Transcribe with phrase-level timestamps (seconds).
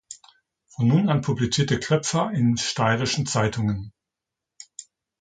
[0.69, 3.93] Von nun an publizierte Kloepfer in steirischen Zeitungen.